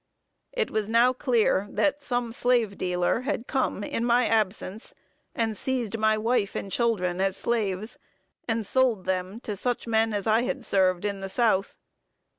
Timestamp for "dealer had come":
2.75-3.83